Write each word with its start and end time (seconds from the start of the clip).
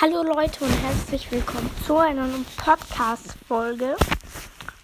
Hallo 0.00 0.22
Leute 0.22 0.64
und 0.64 0.70
herzlich 0.70 1.28
willkommen 1.32 1.68
zu 1.84 1.96
einer 1.98 2.24
neuen 2.24 2.44
Podcast-Folge. 2.56 3.96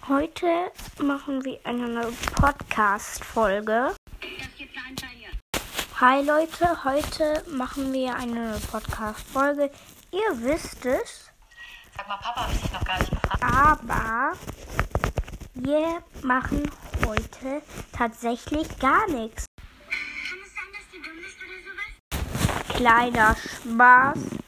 Heute 0.09 0.73
machen 1.01 1.45
wir 1.45 1.57
eine 1.63 1.87
neue 1.87 2.11
Podcast-Folge. 2.35 3.95
Hi 6.01 6.21
Leute, 6.21 6.83
heute 6.83 7.45
machen 7.49 7.93
wir 7.93 8.13
eine 8.13 8.49
neue 8.49 8.59
Podcast-Folge. 8.59 9.71
Ihr 10.11 10.43
wisst 10.43 10.85
es. 10.85 11.31
Sag 11.95 12.09
mal, 12.09 12.17
Papa, 12.17 12.41
habe 12.41 12.53
ich 12.53 12.61
dich 12.61 12.73
noch 12.73 12.83
gar 12.83 12.99
nicht 12.99 13.11
gefragt. 13.11 13.41
Aber 13.41 14.33
wir 15.53 16.03
machen 16.23 16.69
heute 17.07 17.61
tatsächlich 17.93 18.67
gar 18.79 19.07
nichts. 19.09 19.45
Kann 19.87 20.39
es 20.43 20.53
sein, 20.53 20.65
dass 20.73 20.91
du 20.91 20.97
dumm 21.01 21.23
bist 21.23 21.37
oder 21.39 21.61
sowas? 21.63 22.75
Kleiner 22.75 23.35
Spaß. 23.37 24.44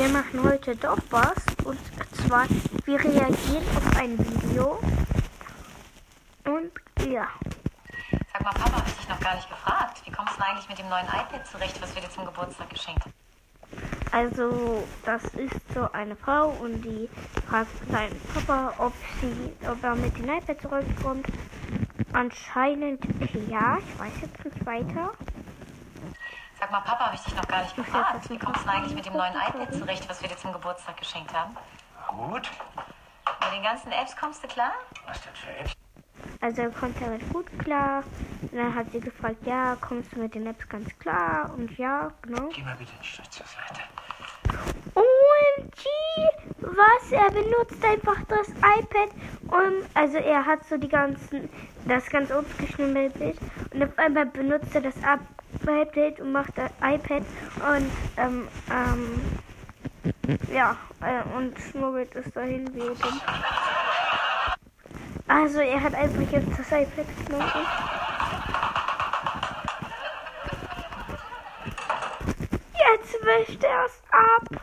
Wir 0.00 0.08
machen 0.08 0.42
heute 0.42 0.74
doch 0.76 0.96
was. 1.10 1.44
Und 1.62 1.78
zwar, 2.14 2.46
wir 2.86 2.98
reagieren 2.98 3.62
auf 3.76 3.96
ein 3.98 4.18
Video. 4.18 4.80
Und 6.46 6.72
ja. 7.06 7.28
Sag 8.32 8.42
mal, 8.42 8.50
Papa, 8.54 8.78
habe 8.78 8.88
ich 8.88 8.94
dich 8.94 9.08
noch 9.10 9.20
gar 9.20 9.34
nicht 9.34 9.50
gefragt. 9.50 10.00
Wie 10.06 10.10
kommst 10.10 10.32
du 10.32 10.36
denn 10.38 10.44
eigentlich 10.44 10.68
mit 10.70 10.78
dem 10.78 10.88
neuen 10.88 11.04
iPad 11.04 11.46
zurecht, 11.46 11.82
was 11.82 11.94
wir 11.94 12.00
dir 12.00 12.08
zum 12.08 12.24
Geburtstag 12.24 12.70
geschenkt 12.70 13.02
haben? 13.04 13.12
Also, 14.10 14.88
das 15.04 15.22
ist 15.34 15.60
so 15.74 15.92
eine 15.92 16.16
Frau 16.16 16.48
und 16.48 16.80
die 16.80 17.06
fragt 17.46 17.68
seinen 17.90 18.18
Papa, 18.32 18.72
ob 18.78 18.94
sie, 19.20 19.52
ob 19.68 19.84
er 19.84 19.96
mit 19.96 20.16
dem 20.16 20.30
iPad 20.30 20.62
zurückkommt. 20.62 21.26
Anscheinend 22.14 23.04
ja, 23.50 23.76
ich 23.76 24.00
weiß 24.00 24.12
jetzt 24.22 24.44
nicht 24.46 24.64
weiter. 24.64 25.12
Sag 26.60 26.70
mal, 26.70 26.80
Papa, 26.80 27.06
habe 27.06 27.14
ich 27.14 27.22
dich 27.22 27.34
noch 27.34 27.48
gar 27.48 27.62
nicht 27.62 27.74
gefragt. 27.74 28.28
Wie 28.28 28.38
kommst 28.38 28.60
du 28.60 28.64
denn 28.64 28.74
eigentlich 28.74 28.94
mit 28.94 29.06
dem 29.06 29.14
neuen 29.14 29.32
iPad 29.32 29.72
zurecht, 29.72 30.06
was 30.10 30.20
wir 30.20 30.28
dir 30.28 30.36
zum 30.36 30.52
Geburtstag 30.52 30.94
geschenkt 30.98 31.32
haben? 31.32 31.56
Gut. 32.08 32.50
Mit 33.40 33.52
den 33.54 33.62
ganzen 33.62 33.90
Apps 33.92 34.14
kommst 34.14 34.44
du 34.44 34.48
klar? 34.48 34.72
Was 35.06 35.22
denn 35.22 35.34
für 35.34 35.50
Apps? 35.56 35.72
Also 36.42 36.62
er 36.62 36.70
kommt 36.70 37.00
damit 37.00 37.26
gut 37.32 37.46
klar. 37.60 38.04
Und 38.42 38.54
dann 38.54 38.74
hat 38.74 38.92
sie 38.92 39.00
gefragt, 39.00 39.46
ja, 39.46 39.74
kommst 39.80 40.12
du 40.12 40.18
mit 40.20 40.34
den 40.34 40.46
Apps 40.46 40.68
ganz 40.68 40.86
klar? 40.98 41.50
Und 41.56 41.78
ja, 41.78 42.12
genau. 42.20 42.48
Geh 42.48 42.62
mal 42.62 42.76
bitte 42.76 42.92
einen 42.92 43.04
Schritt 43.04 43.32
zur 43.32 43.46
Seite. 43.46 43.80
OMG! 44.94 45.86
Was? 46.60 46.99
Er 47.12 47.30
benutzt 47.30 47.84
einfach 47.84 48.18
das 48.28 48.48
iPad. 48.48 49.10
Um, 49.48 49.84
also 49.94 50.18
er 50.18 50.46
hat 50.46 50.64
so 50.68 50.76
die 50.76 50.88
ganzen, 50.88 51.48
das 51.86 52.08
ganz 52.08 52.30
aufgeschnittene 52.30 53.10
Bild. 53.10 53.36
Und 53.72 53.82
auf 53.82 53.98
einmal 53.98 54.26
benutzt 54.26 54.74
er 54.74 54.82
das 54.82 54.94
iPad 54.96 56.20
und 56.20 56.32
macht 56.32 56.56
das 56.56 56.70
iPad 56.82 57.22
und 57.56 57.90
ähm, 58.16 58.48
ähm, 58.70 59.20
ja, 60.52 60.76
äh, 61.00 61.36
und 61.36 61.58
schmuggelt 61.58 62.14
es 62.14 62.32
dahin 62.32 62.72
wie. 62.74 62.90
Also 65.26 65.60
er 65.60 65.80
hat 65.82 65.94
einfach 65.94 66.32
jetzt 66.32 66.58
das 66.58 66.66
iPad 66.72 67.06
genommen. 67.26 67.66
Jetzt 72.72 73.14
wischt 73.24 73.64
er 73.64 73.84
es 73.86 74.02
ab. 74.10 74.60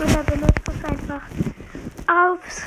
Und 0.00 0.16
er 0.16 0.24
benutzt 0.24 0.68
es 0.68 0.81
einfach 0.92 1.22
aufs. 2.06 2.62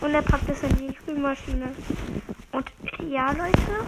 Und 0.00 0.14
er 0.14 0.22
packt 0.22 0.48
es 0.48 0.62
in 0.62 0.76
die 0.76 0.94
Spülmaschine. 0.94 1.74
Und 2.52 2.70
ja, 3.08 3.32
Leute. 3.32 3.86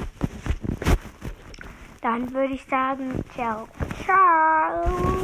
Dann 2.01 2.33
würde 2.33 2.55
ich 2.55 2.65
sagen, 2.65 3.23
ciao. 3.35 3.69
Ciao. 4.05 5.21